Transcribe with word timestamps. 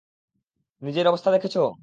নিজের 0.81 1.05
অবস্থা 1.07 1.29
দেখেছো! 1.31 1.61